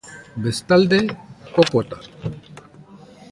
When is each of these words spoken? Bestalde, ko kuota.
Bestalde, 0.43 0.99
ko 1.53 1.61
kuota. 1.71 1.97